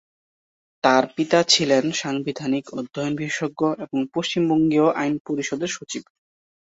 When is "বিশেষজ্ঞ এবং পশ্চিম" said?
3.15-4.43